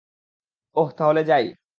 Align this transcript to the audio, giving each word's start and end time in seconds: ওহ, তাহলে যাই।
ওহ, 0.75 0.89
তাহলে 0.97 1.21
যাই। 1.23 1.45